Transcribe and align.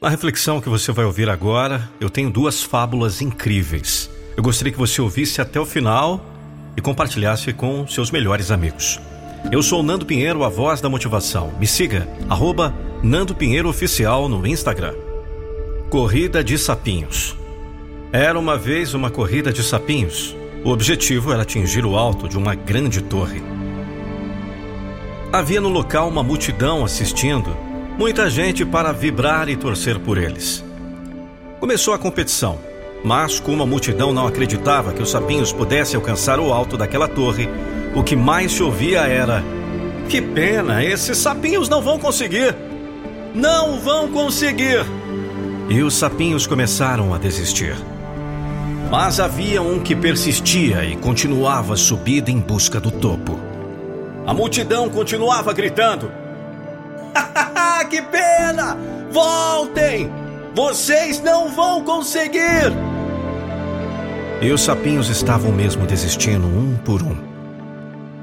Na 0.00 0.08
reflexão 0.08 0.62
que 0.62 0.68
você 0.70 0.90
vai 0.92 1.04
ouvir 1.04 1.28
agora, 1.28 1.90
eu 2.00 2.08
tenho 2.08 2.30
duas 2.30 2.62
fábulas 2.62 3.20
incríveis. 3.20 4.10
Eu 4.34 4.42
gostaria 4.42 4.72
que 4.72 4.78
você 4.78 4.98
ouvisse 4.98 5.42
até 5.42 5.60
o 5.60 5.66
final 5.66 6.24
e 6.74 6.80
compartilhasse 6.80 7.52
com 7.52 7.86
seus 7.86 8.10
melhores 8.10 8.50
amigos. 8.50 8.98
Eu 9.52 9.62
sou 9.62 9.82
Nando 9.82 10.06
Pinheiro, 10.06 10.42
a 10.42 10.48
voz 10.48 10.80
da 10.80 10.88
motivação. 10.88 11.52
Me 11.60 11.66
siga, 11.66 12.08
arroba 12.30 12.74
Nando 13.02 13.34
Pinheiro 13.34 13.68
Oficial 13.68 14.26
no 14.26 14.46
Instagram. 14.46 14.94
Corrida 15.90 16.42
de 16.42 16.56
Sapinhos. 16.56 17.36
Era 18.10 18.38
uma 18.38 18.56
vez 18.56 18.94
uma 18.94 19.10
corrida 19.10 19.52
de 19.52 19.62
sapinhos. 19.62 20.34
O 20.64 20.70
objetivo 20.70 21.30
era 21.30 21.42
atingir 21.42 21.84
o 21.84 21.94
alto 21.94 22.26
de 22.26 22.38
uma 22.38 22.54
grande 22.54 23.02
torre. 23.02 23.42
Havia 25.30 25.60
no 25.60 25.68
local 25.68 26.08
uma 26.08 26.22
multidão 26.22 26.86
assistindo, 26.86 27.54
muita 28.00 28.30
gente 28.30 28.64
para 28.64 28.92
vibrar 28.92 29.50
e 29.50 29.56
torcer 29.56 29.98
por 29.98 30.16
eles. 30.16 30.64
Começou 31.60 31.92
a 31.92 31.98
competição, 31.98 32.58
mas 33.04 33.38
como 33.38 33.62
a 33.62 33.66
multidão 33.66 34.10
não 34.10 34.26
acreditava 34.26 34.94
que 34.94 35.02
os 35.02 35.10
sapinhos 35.10 35.52
pudessem 35.52 35.96
alcançar 35.96 36.40
o 36.40 36.50
alto 36.50 36.78
daquela 36.78 37.06
torre, 37.06 37.46
o 37.94 38.02
que 38.02 38.16
mais 38.16 38.52
se 38.52 38.62
ouvia 38.62 39.00
era: 39.00 39.44
Que 40.08 40.22
pena, 40.22 40.82
esses 40.82 41.18
sapinhos 41.18 41.68
não 41.68 41.82
vão 41.82 41.98
conseguir! 41.98 42.56
Não 43.34 43.78
vão 43.78 44.08
conseguir! 44.08 44.82
E 45.68 45.82
os 45.82 45.94
sapinhos 45.94 46.46
começaram 46.46 47.12
a 47.12 47.18
desistir. 47.18 47.76
Mas 48.90 49.20
havia 49.20 49.60
um 49.60 49.78
que 49.78 49.94
persistia 49.94 50.86
e 50.86 50.96
continuava 50.96 51.74
a 51.74 51.76
subida 51.76 52.30
em 52.30 52.40
busca 52.40 52.80
do 52.80 52.90
topo. 52.90 53.38
A 54.26 54.32
multidão 54.32 54.88
continuava 54.88 55.52
gritando: 55.52 56.10
Que 57.90 58.00
pena! 58.00 58.78
Voltem! 59.10 60.08
Vocês 60.54 61.20
não 61.20 61.50
vão 61.50 61.82
conseguir! 61.82 62.72
E 64.40 64.52
os 64.52 64.62
sapinhos 64.62 65.08
estavam 65.08 65.50
mesmo 65.50 65.84
desistindo 65.86 66.46
um 66.46 66.76
por 66.76 67.02
um. 67.02 67.16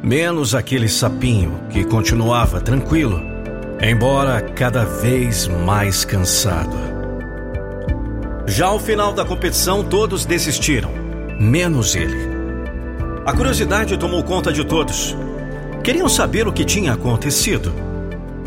Menos 0.02 0.56
aquele 0.56 0.88
sapinho 0.88 1.60
que 1.70 1.84
continuava 1.84 2.62
tranquilo, 2.62 3.22
embora 3.82 4.42
cada 4.42 4.86
vez 4.86 5.48
mais 5.48 6.06
cansado. 6.06 6.78
Já 8.48 8.68
ao 8.68 8.80
final 8.80 9.12
da 9.12 9.26
competição, 9.26 9.84
todos 9.84 10.26
desistiram, 10.26 10.92
menos 11.38 11.94
ele. 11.94 12.18
A 13.26 13.34
curiosidade 13.34 13.98
tomou 13.98 14.24
conta 14.24 14.54
de 14.54 14.64
todos. 14.64 15.14
Queriam 15.84 16.08
saber 16.08 16.48
o 16.48 16.54
que 16.54 16.64
tinha 16.64 16.94
acontecido. 16.94 17.74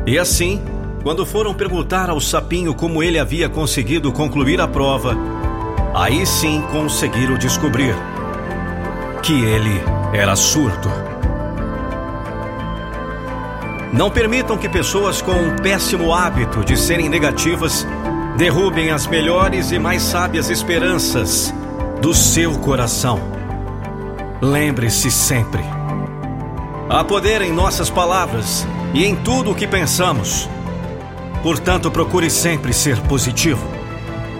E 0.07 0.19
assim, 0.19 0.63
quando 1.03 1.25
foram 1.25 1.55
perguntar 1.55 2.11
ao 2.11 2.21
sapinho 2.21 2.75
como 2.75 3.03
ele 3.03 3.19
havia 3.19 3.49
conseguido 3.49 4.13
concluir 4.13 4.61
a 4.61 4.69
prova, 4.69 5.17
aí 5.95 6.27
sim 6.27 6.63
conseguiram 6.71 7.39
descobrir 7.39 7.95
que 9.23 9.33
ele 9.33 9.83
era 10.13 10.37
surdo. 10.37 10.91
Não 13.93 14.11
permitam 14.11 14.57
que 14.57 14.69
pessoas 14.69 15.21
com 15.21 15.33
um 15.33 15.57
péssimo 15.57 16.15
hábito 16.15 16.65
de 16.65 16.77
serem 16.77 17.09
negativas 17.09 17.87
derrubem 18.37 18.91
as 18.91 19.07
melhores 19.07 19.73
e 19.73 19.79
mais 19.79 20.03
sábias 20.03 20.49
esperanças 20.49 21.53
do 22.01 22.15
seu 22.15 22.53
coração. 22.59 23.21
Lembre-se 24.41 25.11
sempre: 25.11 25.63
há 26.89 27.03
poder 27.03 27.43
em 27.43 27.53
nossas 27.53 27.91
palavras 27.91 28.67
e 28.95 29.05
em 29.05 29.17
tudo 29.17 29.51
o 29.51 29.55
que 29.55 29.67
pensamos. 29.67 30.49
Portanto, 31.43 31.91
procure 31.91 32.31
sempre 32.31 32.73
ser 32.73 33.01
positivo. 33.03 33.67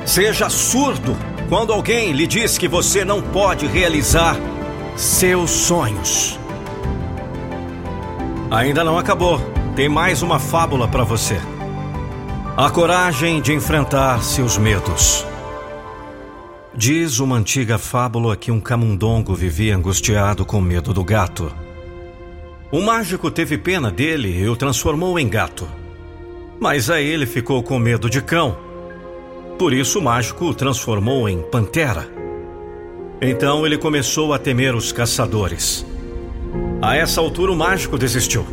Seja 0.05 0.49
surdo 0.51 1.17
quando 1.49 1.73
alguém 1.73 2.13
lhe 2.13 2.27
diz 2.27 2.59
que 2.59 2.69
você 2.69 3.05
não 3.05 3.23
pode 3.23 3.67
realizar 3.67 4.37
seus 4.97 5.51
sonhos. 5.51 6.39
Ainda 8.51 8.85
não 8.85 8.99
acabou. 8.99 9.41
Tem 9.75 9.89
mais 9.89 10.23
uma 10.23 10.39
fábula 10.39 10.87
para 10.89 11.05
você. 11.05 11.41
A 12.57 12.69
coragem 12.69 13.41
de 13.41 13.53
enfrentar 13.53 14.23
seus 14.23 14.59
medos. 14.59 15.25
Diz 16.75 17.19
uma 17.19 17.37
antiga 17.37 17.79
fábula 17.79 18.37
que 18.37 18.51
um 18.51 18.61
camundongo 18.61 19.35
vivia 19.35 19.77
angustiado 19.77 20.45
com 20.45 20.61
medo 20.61 20.93
do 20.93 21.03
gato. 21.03 21.53
O 22.71 22.81
mágico 22.81 23.31
teve 23.31 23.57
pena 23.57 23.91
dele 23.91 24.37
e 24.39 24.49
o 24.49 24.57
transformou 24.57 25.19
em 25.19 25.29
gato. 25.29 25.67
Mas 26.61 26.91
aí 26.91 27.07
ele 27.07 27.27
ficou 27.27 27.63
com 27.63 27.79
medo 27.79 28.09
de 28.09 28.23
cão. 28.23 28.57
Por 29.59 29.73
isso 29.73 29.99
o 29.99 30.03
mágico 30.03 30.45
o 30.45 30.55
transformou 30.55 31.29
em 31.29 31.43
pantera. 31.43 32.07
Então 33.21 33.67
ele 33.67 33.79
começou 33.79 34.33
a 34.33 34.39
temer 34.39 34.75
os 34.75 34.93
caçadores. 34.93 35.85
A 36.81 36.97
essa 36.97 37.21
altura 37.21 37.51
o 37.51 37.57
mágico 37.57 37.99
desistiu 37.99 38.47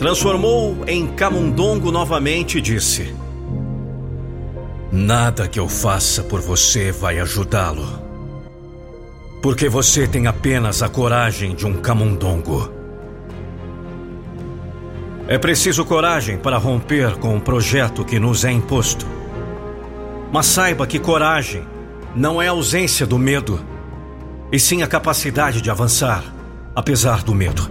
transformou 0.00 0.78
em 0.86 1.08
camundongo 1.08 1.92
novamente 1.92 2.56
e 2.56 2.60
disse: 2.62 3.14
Nada 4.90 5.46
que 5.46 5.60
eu 5.60 5.68
faça 5.68 6.22
por 6.22 6.40
você 6.40 6.90
vai 6.90 7.20
ajudá-lo. 7.20 7.86
Porque 9.42 9.68
você 9.68 10.08
tem 10.08 10.26
apenas 10.26 10.82
a 10.82 10.88
coragem 10.88 11.54
de 11.54 11.66
um 11.66 11.74
camundongo. 11.74 12.79
É 15.30 15.38
preciso 15.38 15.84
coragem 15.84 16.36
para 16.36 16.58
romper 16.58 17.16
com 17.18 17.36
o 17.36 17.40
projeto 17.40 18.04
que 18.04 18.18
nos 18.18 18.44
é 18.44 18.50
imposto. 18.50 19.06
Mas 20.32 20.46
saiba 20.46 20.88
que 20.88 20.98
coragem 20.98 21.64
não 22.16 22.42
é 22.42 22.48
ausência 22.48 23.06
do 23.06 23.16
medo, 23.16 23.64
e 24.50 24.58
sim 24.58 24.82
a 24.82 24.88
capacidade 24.88 25.62
de 25.62 25.70
avançar, 25.70 26.24
apesar 26.74 27.22
do 27.22 27.32
medo. 27.32 27.70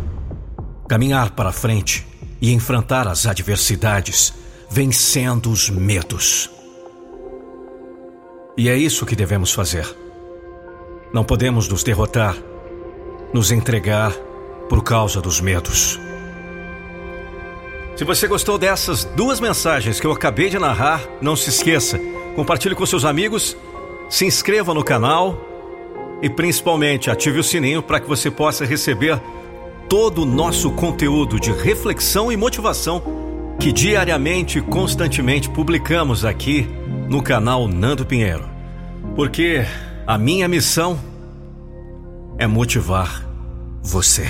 Caminhar 0.88 1.31
para 1.31 1.52
frente 1.52 2.08
e 2.42 2.53
enfrentar 2.53 3.09
as 3.09 3.25
adversidades, 3.25 4.34
vencendo 4.69 5.52
os 5.52 5.69
medos. 5.69 6.50
E 8.56 8.69
é 8.69 8.78
isso 8.78 9.06
que 9.06 9.18
devemos 9.18 9.52
fazer. 9.52 9.86
Não 11.14 11.25
podemos 11.25 11.68
nos 11.68 11.84
derrotar, 11.84 12.38
nos 13.34 13.52
entregar 13.52 14.14
por 14.69 14.81
causa 14.81 15.19
dos 15.19 15.42
medos. 15.42 16.00
Se 18.00 18.06
você 18.06 18.30
gostou 18.30 18.58
dessas 18.58 19.04
duas 19.04 19.42
mensagens 19.42 20.00
que 20.00 20.08
eu 20.08 20.14
acabei 20.14 20.50
de 20.50 20.58
narrar, 20.58 21.06
não 21.22 21.36
se 21.36 21.50
esqueça, 21.50 22.00
compartilhe 22.34 22.74
com 22.74 22.86
seus 22.86 23.04
amigos, 23.04 23.58
se 24.10 24.26
inscreva 24.26 24.74
no 24.74 24.86
canal 24.86 25.38
e 26.22 26.30
principalmente 26.30 27.12
ative 27.12 27.40
o 27.40 27.44
sininho 27.44 27.84
para 27.84 28.00
que 28.00 28.08
você 28.08 28.32
possa 28.32 28.64
receber 28.64 29.22
todo 29.90 30.22
o 30.22 30.26
nosso 30.26 30.72
conteúdo 30.72 31.42
de 31.42 31.52
reflexão 31.52 32.32
e 32.32 32.38
motivação 32.38 33.04
que 33.60 33.70
diariamente 33.70 34.60
e 34.60 34.62
constantemente 34.62 35.50
publicamos 35.50 36.24
aqui 36.24 36.70
no 37.10 37.22
canal 37.22 37.68
Nando 37.68 38.06
Pinheiro. 38.06 38.50
Porque 39.14 39.66
a 40.08 40.18
minha 40.18 40.48
missão 40.48 40.98
é 42.38 42.48
motivar 42.48 43.28
você. 43.84 44.26